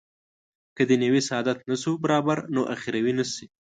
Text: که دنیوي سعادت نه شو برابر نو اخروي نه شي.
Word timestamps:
که 0.75 0.81
دنیوي 0.91 1.21
سعادت 1.29 1.59
نه 1.69 1.75
شو 1.81 1.91
برابر 2.03 2.37
نو 2.55 2.61
اخروي 2.73 3.13
نه 3.19 3.25
شي. 3.33 3.45